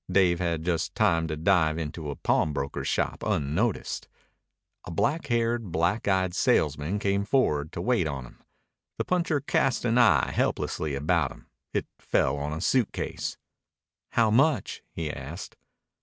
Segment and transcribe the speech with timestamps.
[0.11, 4.07] Dave had just time to dive into a pawnbroker's shop unnoticed.
[4.85, 8.43] A black haired, black eyed salesman came forward to wait on him.
[8.97, 11.51] The puncher cast an eye helplessly about him.
[11.71, 13.37] It fell on a suitcase.
[14.13, 15.55] "How much?" he asked.